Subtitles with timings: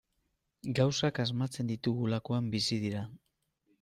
[0.79, 3.05] Gauzak asmatzen ditugulakoan bizi dira.